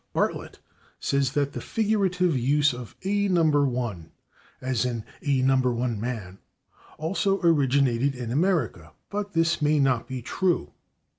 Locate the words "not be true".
9.79-10.71